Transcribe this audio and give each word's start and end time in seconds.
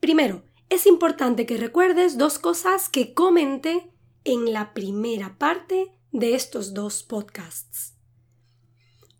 Primero, 0.00 0.42
es 0.68 0.86
importante 0.86 1.46
que 1.46 1.56
recuerdes 1.56 2.18
dos 2.18 2.38
cosas 2.38 2.88
que 2.88 3.14
comenté 3.14 3.90
en 4.24 4.52
la 4.52 4.74
primera 4.74 5.36
parte 5.38 5.92
de 6.16 6.34
estos 6.34 6.72
dos 6.72 7.02
podcasts. 7.02 7.94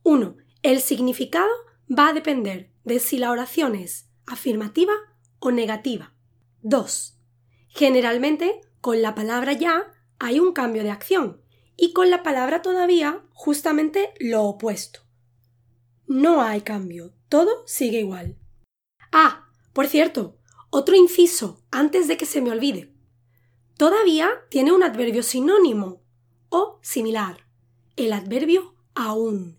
1. 0.02 0.34
El 0.62 0.80
significado 0.80 1.52
va 1.86 2.08
a 2.08 2.12
depender 2.14 2.72
de 2.84 3.00
si 3.00 3.19
la 3.19 3.30
oración 3.30 3.75
es 3.75 4.08
afirmativa 4.27 4.94
o 5.39 5.50
negativa. 5.50 6.14
2. 6.62 7.19
Generalmente, 7.69 8.62
con 8.80 9.02
la 9.02 9.14
palabra 9.14 9.52
ya 9.52 9.92
hay 10.18 10.40
un 10.40 10.55
cambio 10.55 10.85
de 10.85 10.90
acción 10.90 11.42
y 11.77 11.92
con 11.92 12.08
la 12.08 12.23
palabra 12.23 12.62
todavía 12.62 13.23
justamente 13.35 14.14
lo 14.18 14.45
opuesto. 14.45 15.01
No 16.06 16.40
hay 16.40 16.62
cambio, 16.62 17.12
todo 17.29 17.62
sigue 17.67 18.01
igual. 18.01 18.39
Ah, 19.12 19.51
por 19.74 19.86
cierto, 19.86 20.39
otro 20.70 20.95
inciso 20.95 21.62
antes 21.70 22.08
de 22.08 22.17
que 22.17 22.24
se 22.24 22.40
me 22.40 22.51
olvide. 22.51 22.95
Todavía 23.77 24.30
tiene 24.48 24.73
un 24.73 24.83
adverbio 24.83 25.23
sinónimo 25.23 26.05
similar, 26.83 27.46
el 27.96 28.12
adverbio 28.12 28.74
aún. 28.94 29.58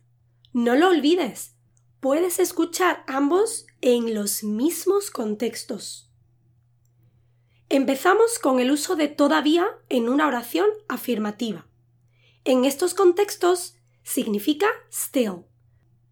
No 0.53 0.75
lo 0.75 0.89
olvides. 0.89 1.55
Puedes 1.99 2.39
escuchar 2.39 3.03
ambos 3.07 3.65
en 3.81 4.13
los 4.13 4.43
mismos 4.43 5.11
contextos. 5.11 6.09
Empezamos 7.69 8.39
con 8.39 8.59
el 8.59 8.71
uso 8.71 8.95
de 8.95 9.07
todavía 9.07 9.67
en 9.89 10.07
una 10.07 10.27
oración 10.27 10.67
afirmativa. 10.87 11.67
En 12.45 12.63
estos 12.63 12.93
contextos 12.93 13.75
significa 14.03 14.67
still. 14.91 15.45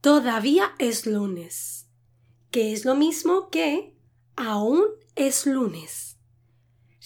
Todavía 0.01 0.75
es 0.79 1.05
lunes, 1.05 1.87
que 2.51 2.73
es 2.73 2.83
lo 2.83 2.93
mismo 2.95 3.49
que 3.49 3.95
aún 4.35 4.83
es 5.15 5.45
lunes. 5.45 6.14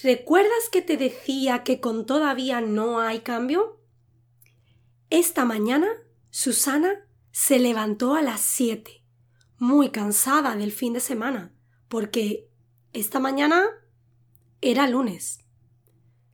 ¿Recuerdas 0.01 0.69
que 0.71 0.81
te 0.81 0.95
decía 0.95 1.63
que 1.63 1.81
con 1.81 2.05
todavía 2.05 2.61
no 2.61 3.01
hay 3.01 3.19
cambio? 3.19 3.81
Esta 5.09 5.43
mañana, 5.43 5.87
Susana 6.29 7.05
se 7.31 7.59
levantó 7.59 8.15
a 8.15 8.21
las 8.21 8.39
siete, 8.39 9.03
muy 9.57 9.89
cansada 9.89 10.55
del 10.55 10.71
fin 10.71 10.93
de 10.93 11.01
semana, 11.01 11.53
porque 11.89 12.49
esta 12.93 13.19
mañana 13.19 13.65
era 14.61 14.87
lunes. 14.87 15.39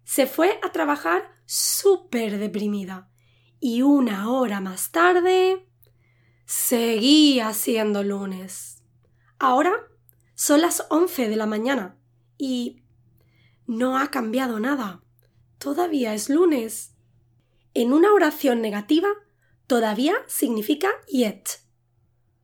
Se 0.03 0.27
fue 0.27 0.59
a 0.61 0.71
trabajar 0.71 1.31
súper 1.45 2.37
deprimida 2.37 3.09
y 3.59 3.81
una 3.81 4.29
hora 4.29 4.61
más 4.61 4.91
tarde 4.91 5.67
seguía 6.45 7.51
siendo 7.53 8.03
lunes. 8.03 8.83
Ahora 9.39 9.73
son 10.35 10.61
las 10.61 10.85
once 10.89 11.27
de 11.27 11.35
la 11.35 11.47
mañana 11.47 11.97
y 12.37 12.84
no 13.67 13.97
ha 13.97 14.11
cambiado 14.11 14.59
nada. 14.59 15.03
Todavía 15.57 16.13
es 16.13 16.29
lunes. 16.29 16.95
En 17.73 17.93
una 17.93 18.13
oración 18.13 18.61
negativa 18.61 19.09
Todavía 19.67 20.13
significa 20.27 20.89
yet. 21.07 21.49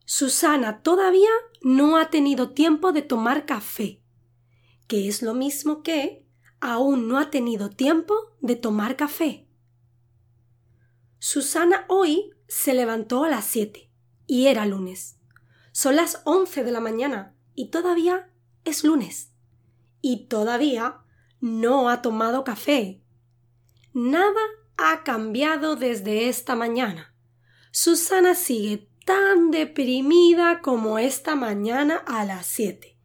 Susana 0.05 0.81
todavía 0.81 1.29
no 1.61 1.97
ha 1.97 2.09
tenido 2.09 2.49
tiempo 2.51 2.91
de 2.91 3.03
tomar 3.03 3.45
café, 3.45 4.01
que 4.87 5.07
es 5.07 5.21
lo 5.21 5.35
mismo 5.35 5.83
que 5.83 6.25
aún 6.59 7.07
no 7.07 7.19
ha 7.19 7.29
tenido 7.29 7.69
tiempo 7.69 8.15
de 8.39 8.55
tomar 8.55 8.97
café. 8.97 9.47
Susana 11.19 11.85
hoy 11.87 12.31
se 12.47 12.73
levantó 12.73 13.23
a 13.23 13.29
las 13.29 13.45
siete 13.45 13.91
y 14.25 14.47
era 14.47 14.65
lunes. 14.65 15.19
Son 15.71 15.95
las 15.95 16.21
once 16.25 16.63
de 16.63 16.71
la 16.71 16.79
mañana 16.79 17.35
y 17.53 17.69
todavía 17.69 18.31
es 18.65 18.83
lunes. 18.83 19.31
Y 20.01 20.25
todavía 20.25 21.03
no 21.41 21.89
ha 21.89 22.01
tomado 22.01 22.43
café. 22.45 23.01
Nada 23.93 24.41
ha 24.77 25.03
cambiado 25.03 25.75
desde 25.75 26.29
esta 26.29 26.55
mañana. 26.55 27.13
Susana 27.71 28.35
sigue 28.35 28.87
tan 29.05 29.51
deprimida 29.51 30.61
como 30.61 30.99
esta 30.99 31.35
mañana 31.35 31.97
a 32.07 32.23
las 32.23 32.45
7. 32.45 32.97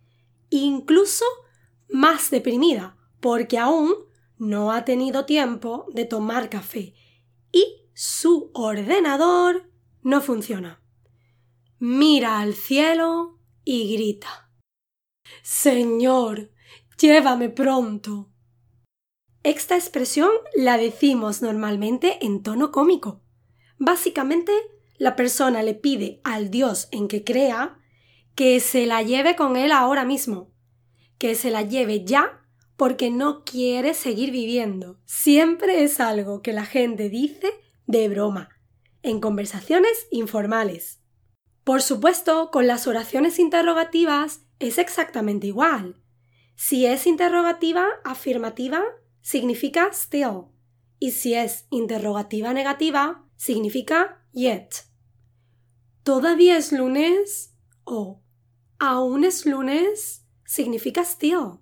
Incluso 0.51 1.25
más 1.89 2.31
deprimida, 2.31 2.97
porque 3.21 3.59
aún 3.59 3.95
no 4.39 4.73
ha 4.73 4.85
tenido 4.85 5.25
tiempo 5.25 5.87
de 5.93 6.05
tomar 6.05 6.51
café 6.51 6.95
y 7.53 7.89
su 7.95 8.51
ordenador 8.53 9.71
no 10.03 10.21
funciona. 10.21 10.83
Mira 11.79 12.41
al 12.41 12.55
cielo 12.55 13.39
y 13.65 13.95
grita. 13.95 14.51
Señor, 15.43 16.51
llévame 16.99 17.49
pronto. 17.49 18.31
Esta 19.43 19.77
expresión 19.77 20.31
la 20.55 20.77
decimos 20.77 21.43
normalmente 21.43 22.25
en 22.25 22.43
tono 22.43 22.73
cómico 22.73 23.23
Básicamente, 23.79 24.53
la 24.99 25.17
persona 25.17 25.63
le 25.63 25.75
pide 25.75 26.21
al 26.25 26.51
Dios 26.51 26.89
en 26.93 27.09
que 27.09 27.25
crea 27.25 27.79
que 28.35 28.61
se 28.61 28.87
la 28.87 29.03
lleve 29.03 29.37
con 29.37 29.57
él 29.57 29.73
ahora 29.73 30.05
mismo, 30.05 30.53
que 31.19 31.35
se 31.35 31.51
la 31.51 31.63
lleve 31.63 32.05
ya 32.05 32.43
porque 32.77 33.11
no 33.11 33.45
quiere 33.45 33.95
seguir 33.95 34.31
viviendo. 34.31 34.99
Siempre 35.05 35.85
es 35.85 36.01
algo 36.01 36.43
que 36.43 36.53
la 36.53 36.65
gente 36.65 37.09
dice 37.09 37.53
de 37.87 38.09
broma, 38.09 38.49
en 39.03 39.21
conversaciones 39.21 40.07
informales. 40.11 41.01
Por 41.65 41.83
supuesto, 41.83 42.51
con 42.51 42.67
las 42.67 42.87
oraciones 42.87 43.39
interrogativas 43.39 44.43
es 44.59 44.79
exactamente 44.79 45.47
igual. 45.47 46.01
Si 46.57 46.87
es 46.87 47.07
interrogativa 47.07 47.87
afirmativa, 48.03 48.83
significa 49.21 49.91
still. 49.93 50.47
Y 50.99 51.11
si 51.13 51.35
es 51.35 51.67
interrogativa 51.71 52.55
negativa, 52.55 53.25
significa 53.37 54.25
yet. 54.33 54.87
¿Todavía 56.03 56.57
es 56.57 56.73
lunes? 56.73 57.55
o 57.85 58.23
¿Aún 58.79 59.25
es 59.25 59.47
lunes? 59.47 60.27
significa 60.45 61.03
still. 61.03 61.61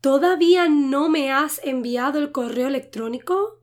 ¿Todavía 0.00 0.68
no 0.68 1.08
me 1.08 1.32
has 1.32 1.60
enviado 1.64 2.18
el 2.18 2.32
correo 2.32 2.68
electrónico? 2.68 3.62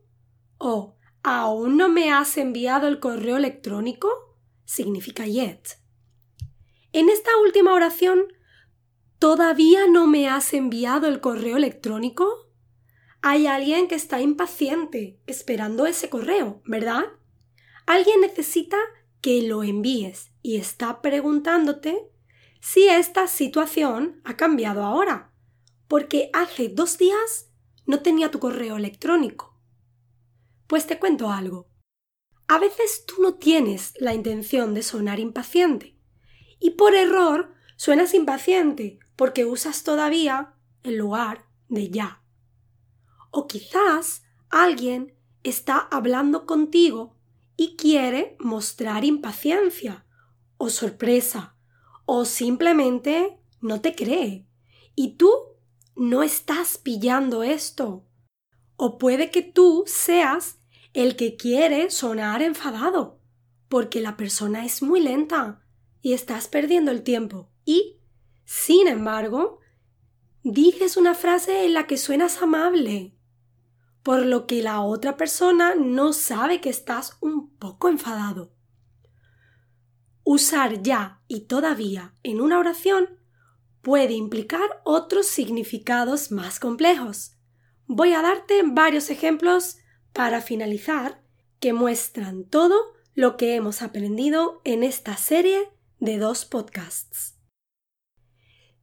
o 0.58 0.96
¿Aún 1.22 1.76
no 1.78 1.88
me 1.88 2.12
has 2.12 2.36
enviado 2.36 2.88
el 2.88 2.98
correo 3.00 3.36
electrónico? 3.36 4.08
significa 4.64 5.26
yet. 5.26 5.78
En 6.92 7.08
esta 7.08 7.30
última 7.42 7.72
oración, 7.72 8.24
¿todavía 9.18 9.86
no 9.86 10.06
me 10.06 10.28
has 10.28 10.52
enviado 10.54 11.06
el 11.06 11.20
correo 11.20 11.56
electrónico? 11.56 12.50
Hay 13.22 13.46
alguien 13.46 13.88
que 13.88 13.94
está 13.94 14.20
impaciente 14.20 15.18
esperando 15.26 15.86
ese 15.86 16.10
correo, 16.10 16.60
¿verdad? 16.66 17.04
Alguien 17.86 18.20
necesita 18.20 18.76
que 19.20 19.42
lo 19.42 19.62
envíes 19.62 20.30
y 20.42 20.56
está 20.56 21.00
preguntándote 21.00 22.10
si 22.60 22.88
esta 22.88 23.26
situación 23.26 24.20
ha 24.24 24.36
cambiado 24.36 24.84
ahora, 24.84 25.32
porque 25.88 26.30
hace 26.32 26.68
dos 26.68 26.98
días 26.98 27.50
no 27.86 28.00
tenía 28.00 28.30
tu 28.30 28.38
correo 28.38 28.76
electrónico. 28.76 29.58
Pues 30.66 30.86
te 30.86 30.98
cuento 30.98 31.30
algo. 31.30 31.68
A 32.48 32.58
veces 32.58 33.04
tú 33.06 33.22
no 33.22 33.34
tienes 33.34 33.94
la 33.98 34.12
intención 34.12 34.74
de 34.74 34.82
sonar 34.82 35.18
impaciente 35.18 35.96
y 36.58 36.72
por 36.72 36.94
error 36.94 37.54
suenas 37.76 38.14
impaciente 38.14 38.98
porque 39.16 39.44
usas 39.44 39.84
todavía 39.84 40.54
el 40.82 40.96
lugar 40.96 41.46
de 41.68 41.90
ya. 41.90 42.22
O 43.30 43.46
quizás 43.46 44.22
alguien 44.50 45.14
está 45.42 45.78
hablando 45.78 46.46
contigo 46.46 47.16
y 47.56 47.76
quiere 47.76 48.36
mostrar 48.40 49.04
impaciencia 49.04 50.06
o 50.56 50.70
sorpresa 50.70 51.56
o 52.06 52.24
simplemente 52.24 53.38
no 53.60 53.80
te 53.80 53.94
cree 53.94 54.46
y 54.94 55.16
tú 55.16 55.30
no 55.96 56.22
estás 56.22 56.78
pillando 56.78 57.42
esto. 57.42 58.06
O 58.76 58.98
puede 58.98 59.30
que 59.30 59.42
tú 59.42 59.84
seas 59.86 60.58
el 60.92 61.16
que 61.16 61.36
quiere 61.36 61.90
sonar 61.90 62.42
enfadado 62.42 63.20
porque 63.68 64.00
la 64.00 64.16
persona 64.16 64.64
es 64.64 64.82
muy 64.82 65.00
lenta 65.00 65.60
y 66.00 66.12
estás 66.12 66.48
perdiendo 66.48 66.90
el 66.90 67.02
tiempo 67.02 67.50
y, 67.64 67.98
sin 68.44 68.88
embargo, 68.88 69.60
dices 70.42 70.96
una 70.96 71.14
frase 71.14 71.64
en 71.64 71.74
la 71.74 71.86
que 71.86 71.96
suenas 71.96 72.42
amable 72.42 73.14
por 74.04 74.26
lo 74.26 74.46
que 74.46 74.62
la 74.62 74.82
otra 74.82 75.16
persona 75.16 75.74
no 75.74 76.12
sabe 76.12 76.60
que 76.60 76.68
estás 76.68 77.16
un 77.20 77.48
poco 77.56 77.88
enfadado. 77.88 78.52
Usar 80.24 80.82
ya 80.82 81.22
y 81.26 81.46
todavía 81.46 82.14
en 82.22 82.42
una 82.42 82.58
oración 82.58 83.18
puede 83.80 84.12
implicar 84.12 84.82
otros 84.84 85.26
significados 85.26 86.30
más 86.30 86.60
complejos. 86.60 87.38
Voy 87.86 88.12
a 88.12 88.20
darte 88.20 88.62
varios 88.62 89.08
ejemplos 89.08 89.78
para 90.12 90.42
finalizar 90.42 91.22
que 91.58 91.72
muestran 91.72 92.44
todo 92.44 92.92
lo 93.14 93.38
que 93.38 93.54
hemos 93.54 93.80
aprendido 93.80 94.60
en 94.64 94.82
esta 94.82 95.16
serie 95.16 95.70
de 95.98 96.18
dos 96.18 96.44
podcasts. 96.44 97.33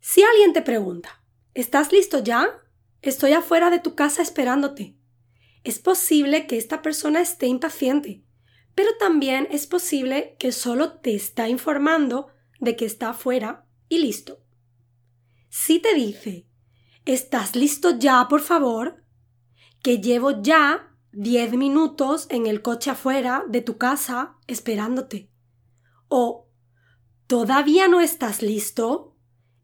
Si 0.02 0.24
alguien 0.24 0.52
te 0.52 0.64
pregunta, 0.64 1.22
¿estás 1.54 1.92
listo 1.92 2.24
ya? 2.24 2.60
Estoy 3.04 3.34
afuera 3.34 3.70
de 3.70 3.78
tu 3.78 3.94
casa 3.94 4.24
esperándote. 4.24 4.96
Es 5.64 5.78
posible 5.78 6.48
que 6.48 6.58
esta 6.58 6.82
persona 6.82 7.22
esté 7.22 7.46
impaciente, 7.46 8.24
pero 8.74 8.90
también 8.98 9.48
es 9.52 9.68
posible 9.68 10.36
que 10.40 10.52
solo 10.52 10.94
te 10.94 11.14
está 11.14 11.50
informando 11.50 12.30
de 12.60 12.76
que 12.76 12.86
está 12.86 13.12
afuera 13.12 13.68
y 13.90 14.00
listo. 14.00 14.40
Si 15.50 15.78
te 15.78 15.94
dice, 15.94 16.48
¿estás 17.06 17.56
listo 17.56 17.92
ya, 18.00 18.28
por 18.28 18.42
favor? 18.42 19.04
Que 19.84 20.00
llevo 20.00 20.42
ya 20.42 20.96
diez 21.12 21.54
minutos 21.54 22.26
en 22.32 22.48
el 22.48 22.64
coche 22.64 22.90
afuera 22.90 23.44
de 23.48 23.62
tu 23.62 23.78
casa 23.78 24.36
esperándote. 24.48 25.30
O, 26.08 26.50
¿todavía 27.28 27.88
no 27.88 28.02
estás 28.02 28.42
listo? 28.42 29.12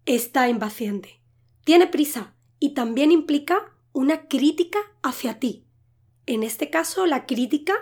Está 0.07 0.47
impaciente. 0.47 1.21
Tiene 1.65 1.85
prisa 1.85 2.33
y 2.59 2.73
también 2.73 3.11
implica 3.11 3.73
una 3.91 4.29
crítica 4.29 4.79
hacia 5.03 5.37
ti. 5.37 5.65
En 6.25 6.43
este 6.43 6.69
caso, 6.69 7.05
la 7.05 7.25
crítica 7.25 7.73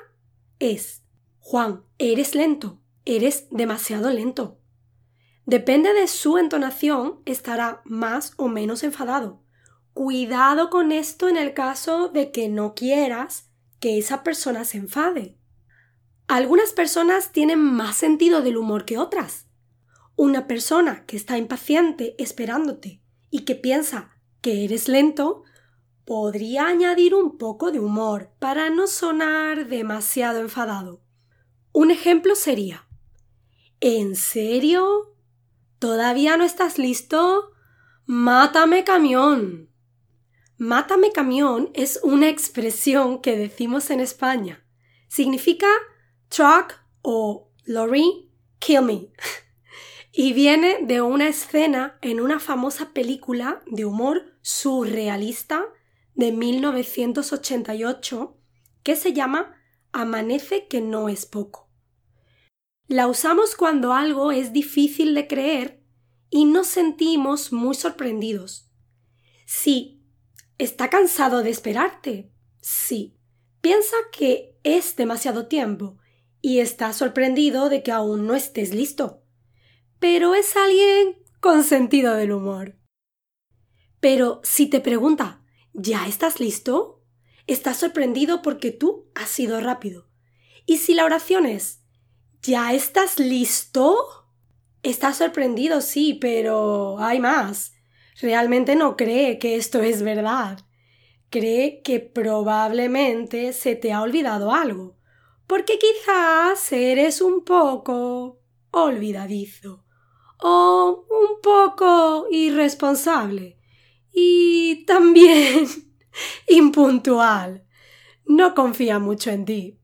es 0.58 1.04
Juan, 1.38 1.84
eres 2.00 2.34
lento, 2.34 2.80
eres 3.06 3.46
demasiado 3.52 4.10
lento. 4.10 4.58
Depende 5.46 5.94
de 5.94 6.08
su 6.08 6.40
entonación, 6.40 7.20
estará 7.26 7.84
más 7.86 8.34
o 8.38 8.48
menos 8.48 8.82
enfadado. 8.82 9.44
Cuidado 9.94 10.72
con 10.72 10.92
esto 10.92 11.30
en 11.30 11.38
el 11.38 11.54
caso 11.54 12.10
de 12.10 12.32
que 12.32 12.50
no 12.50 12.74
quieras 12.74 13.52
que 13.80 14.00
esa 14.00 14.24
persona 14.24 14.66
se 14.66 14.78
enfade. 14.78 15.38
Algunas 16.28 16.74
personas 16.74 17.32
tienen 17.32 17.60
más 17.60 17.98
sentido 17.98 18.42
del 18.42 18.58
humor 18.58 18.84
que 18.86 18.98
otras. 18.98 19.45
Una 20.16 20.48
persona 20.48 21.06
que 21.06 21.18
está 21.18 21.38
impaciente 21.38 22.16
esperándote 22.18 23.02
y 23.30 23.42
que 23.42 23.56
piensa 23.56 24.12
que 24.42 24.64
eres 24.64 24.88
lento 24.88 25.44
podría 26.06 26.68
añadir 26.68 27.16
un 27.16 27.38
poco 27.38 27.72
de 27.72 27.80
humor 27.80 28.32
para 28.40 28.70
no 28.70 28.88
sonar 28.88 29.68
demasiado 29.68 30.40
enfadado. 30.40 31.02
Un 31.72 31.92
ejemplo 31.92 32.36
sería 32.36 32.88
¿En 33.82 34.16
serio? 34.16 35.16
¿Todavía 35.80 36.38
no 36.38 36.44
estás 36.44 36.78
listo? 36.78 37.52
Mátame 38.06 38.84
camión. 38.84 39.70
Mátame 40.58 41.12
camión 41.12 41.70
es 41.74 42.00
una 42.02 42.30
expresión 42.30 43.22
que 43.22 43.36
decimos 43.36 43.90
en 43.90 44.00
España. 44.00 44.66
Significa 45.10 45.68
truck 46.30 46.80
o 47.02 47.52
lorry, 47.66 48.32
kill 48.60 48.84
me. 48.84 49.10
y 50.18 50.32
viene 50.32 50.78
de 50.82 51.02
una 51.02 51.28
escena 51.28 51.98
en 52.02 52.22
una 52.22 52.40
famosa 52.40 52.94
película 52.94 53.62
de 53.68 53.84
humor 53.84 54.38
surrealista 54.42 55.66
de 56.14 56.32
1988 56.32 58.38
que 58.82 58.96
se 58.96 59.12
llama 59.12 59.62
Amanece 59.92 60.68
que 60.68 60.80
no 60.80 61.10
es 61.10 61.26
poco. 61.26 61.70
La 62.88 63.08
usamos 63.08 63.56
cuando 63.56 63.92
algo 63.92 64.32
es 64.32 64.54
difícil 64.54 65.14
de 65.16 65.28
creer 65.28 65.84
y 66.30 66.46
nos 66.46 66.68
sentimos 66.68 67.52
muy 67.52 67.76
sorprendidos. 67.76 68.72
Sí, 69.46 70.02
está 70.58 70.90
cansado 70.90 71.44
de 71.44 71.50
esperarte. 71.50 72.32
Sí, 72.62 73.18
piensa 73.60 73.98
que 74.14 74.58
es 74.64 74.96
demasiado 74.96 75.48
tiempo 75.48 75.98
y 76.42 76.60
está 76.60 76.94
sorprendido 76.94 77.68
de 77.68 77.84
que 77.84 77.92
aún 77.92 78.28
no 78.28 78.36
estés 78.36 78.74
listo. 78.74 79.25
Pero 80.00 80.36
es 80.36 80.56
alguien 80.56 81.18
con 81.40 81.64
sentido 81.64 82.16
del 82.16 82.32
humor. 82.32 82.76
Pero 84.00 84.42
si 84.44 84.68
te 84.68 84.80
pregunta 84.82 85.42
¿Ya 85.74 86.08
estás 86.08 86.40
listo? 86.40 87.04
Estás 87.48 87.78
sorprendido 87.78 88.42
porque 88.42 88.72
tú 88.72 89.12
has 89.14 89.30
sido 89.30 89.60
rápido. 89.60 90.08
Y 90.66 90.78
si 90.78 90.94
la 90.94 91.06
oración 91.06 91.46
es 91.46 91.82
¿Ya 92.42 92.74
estás 92.74 93.20
listo? 93.20 93.96
Estás 94.84 95.18
sorprendido, 95.18 95.82
sí, 95.82 96.14
pero 96.14 96.98
hay 97.00 97.20
más. 97.20 97.74
Realmente 98.22 98.76
no 98.76 98.96
cree 98.96 99.40
que 99.40 99.56
esto 99.56 99.82
es 99.82 100.02
verdad. 100.02 100.60
Cree 101.30 101.82
que 101.82 102.00
probablemente 102.00 103.52
se 103.52 103.76
te 103.76 103.92
ha 103.92 104.02
olvidado 104.02 104.54
algo, 104.54 104.98
porque 105.48 105.78
quizás 105.80 106.72
eres 106.72 107.20
un 107.20 107.44
poco 107.44 108.40
olvidadizo 108.72 109.85
o 110.40 111.06
un 111.10 111.42
poco 111.42 112.28
irresponsable 112.30 113.58
y 114.12 114.86
también 114.86 115.68
impuntual. 116.48 117.66
No 118.26 118.56
confía 118.56 119.00
mucho 119.00 119.32
en 119.32 119.46
ti. 119.46 119.80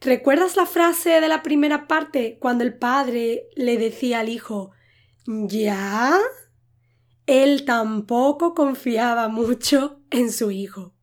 ¿Recuerdas 0.00 0.56
la 0.56 0.66
frase 0.66 1.20
de 1.20 1.28
la 1.28 1.42
primera 1.42 1.86
parte 1.86 2.38
cuando 2.40 2.64
el 2.64 2.76
padre 2.78 3.48
le 3.54 3.78
decía 3.78 4.20
al 4.20 4.28
hijo 4.28 4.72
¿Ya? 5.26 6.18
Él 7.26 7.64
tampoco 7.64 8.54
confiaba 8.54 9.28
mucho 9.28 10.00
en 10.10 10.30
su 10.30 10.52
hijo. 10.52 10.94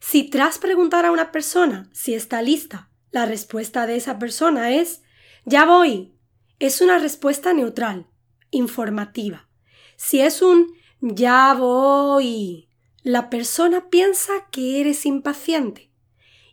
Si 0.00 0.30
tras 0.30 0.58
preguntar 0.58 1.04
a 1.04 1.10
una 1.10 1.30
persona 1.30 1.90
si 1.92 2.14
está 2.14 2.40
lista, 2.40 2.90
la 3.10 3.26
respuesta 3.26 3.86
de 3.86 3.96
esa 3.96 4.18
persona 4.18 4.72
es 4.72 5.02
Ya 5.44 5.66
voy. 5.66 6.15
Es 6.58 6.80
una 6.80 6.98
respuesta 6.98 7.52
neutral, 7.52 8.06
informativa. 8.50 9.48
Si 9.96 10.20
es 10.20 10.40
un 10.40 10.74
ya 11.00 11.54
voy. 11.54 12.70
La 13.02 13.28
persona 13.28 13.90
piensa 13.90 14.32
que 14.50 14.80
eres 14.80 15.04
impaciente. 15.04 15.92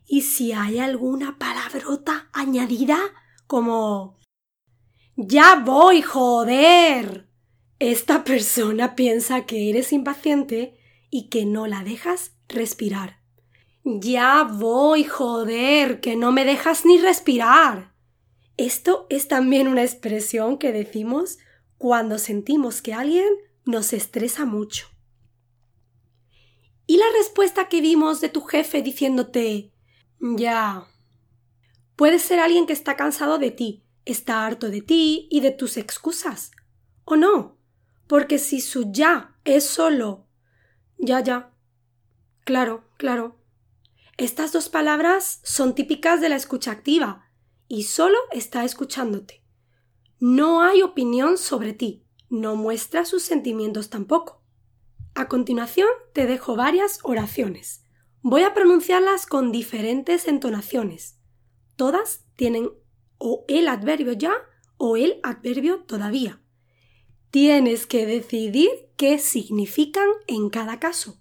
Y 0.05 0.23
si 0.23 0.51
hay 0.51 0.79
alguna 0.79 1.39
palabrota 1.39 2.29
añadida, 2.33 2.99
como 3.47 4.19
Ya 5.15 5.55
voy, 5.55 6.01
joder. 6.01 7.29
Esta 7.79 8.25
persona 8.25 8.95
piensa 8.95 9.45
que 9.45 9.69
eres 9.69 9.93
impaciente 9.93 10.77
y 11.09 11.29
que 11.29 11.45
no 11.45 11.65
la 11.65 11.83
dejas 11.83 12.35
respirar. 12.49 13.21
Ya 13.85 14.43
voy, 14.43 15.05
joder, 15.05 16.01
que 16.01 16.17
no 16.17 16.33
me 16.33 16.43
dejas 16.43 16.85
ni 16.85 16.97
respirar. 16.97 17.92
Esto 18.57 19.07
es 19.09 19.27
también 19.27 19.67
una 19.67 19.83
expresión 19.83 20.57
que 20.57 20.71
decimos 20.71 21.39
cuando 21.77 22.19
sentimos 22.19 22.81
que 22.81 22.93
alguien 22.93 23.27
nos 23.65 23.93
estresa 23.93 24.45
mucho. 24.45 24.87
¿Y 26.85 26.97
la 26.97 27.05
respuesta 27.17 27.69
que 27.69 27.81
vimos 27.81 28.21
de 28.21 28.29
tu 28.29 28.41
jefe 28.41 28.81
diciéndote 28.81 29.71
ya? 30.19 30.87
Puede 31.95 32.19
ser 32.19 32.39
alguien 32.39 32.65
que 32.65 32.73
está 32.73 32.95
cansado 32.95 33.37
de 33.37 33.51
ti, 33.51 33.83
está 34.05 34.45
harto 34.45 34.69
de 34.69 34.81
ti 34.81 35.27
y 35.31 35.39
de 35.41 35.51
tus 35.51 35.77
excusas. 35.77 36.51
¿O 37.05 37.15
no? 37.15 37.57
Porque 38.07 38.37
si 38.37 38.61
su 38.61 38.91
ya 38.91 39.35
es 39.45 39.65
solo 39.65 40.27
ya, 41.03 41.19
ya. 41.19 41.51
Claro, 42.45 42.85
claro. 42.97 43.37
Estas 44.17 44.53
dos 44.53 44.69
palabras 44.69 45.39
son 45.43 45.75
típicas 45.75 46.21
de 46.21 46.29
la 46.29 46.35
escucha 46.35 46.71
activa 46.71 47.29
y 47.67 47.83
solo 47.83 48.17
está 48.31 48.63
escuchándote. 48.63 49.43
No 50.19 50.61
hay 50.61 50.81
opinión 50.81 51.37
sobre 51.37 51.73
ti, 51.73 52.03
no 52.29 52.55
muestra 52.55 53.05
sus 53.05 53.23
sentimientos 53.23 53.89
tampoco. 53.89 54.41
A 55.15 55.27
continuación 55.27 55.89
te 56.13 56.25
dejo 56.25 56.55
varias 56.55 56.99
oraciones. 57.03 57.85
Voy 58.21 58.43
a 58.43 58.53
pronunciarlas 58.53 59.25
con 59.25 59.51
diferentes 59.51 60.27
entonaciones. 60.27 61.19
Todas 61.75 62.25
tienen 62.35 62.71
o 63.17 63.45
el 63.47 63.67
adverbio 63.67 64.13
ya 64.13 64.33
o 64.77 64.97
el 64.97 65.19
adverbio 65.23 65.83
todavía. 65.83 66.41
Tienes 67.29 67.85
que 67.85 68.05
decidir 68.05 68.69
qué 68.95 69.19
significan 69.19 70.07
en 70.27 70.49
cada 70.49 70.79
caso. 70.79 71.19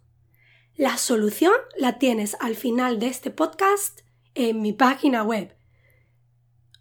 La 0.74 0.96
solución 0.96 1.54
la 1.76 1.98
tienes 1.98 2.36
al 2.40 2.54
final 2.54 2.98
de 2.98 3.08
este 3.08 3.30
podcast 3.30 4.00
en 4.34 4.62
mi 4.62 4.72
página 4.72 5.22
web 5.22 5.54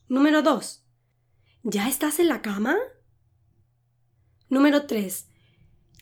Número 0.08 0.42
2. 0.42 0.86
¿Ya 1.64 1.88
estás 1.88 2.20
en 2.20 2.28
la 2.28 2.42
cama? 2.42 2.76
Número 4.50 4.86
3. 4.86 5.30